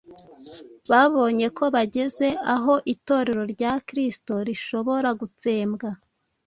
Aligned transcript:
Babonye 0.89 1.47
ko 1.57 1.63
bageze 1.75 2.27
aho 2.55 2.73
Itorero 2.93 3.43
rya 3.53 3.73
Kristo 3.87 4.33
rishobora 4.47 5.09
gutsembwa 5.19 5.89